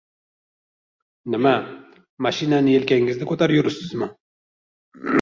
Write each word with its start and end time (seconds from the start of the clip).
—Nima, 1.35 1.51
mashinani 2.29 2.77
yelkangizda 2.79 3.31
ko‘tarib 3.35 3.63
yuribsizmi? 3.63 4.13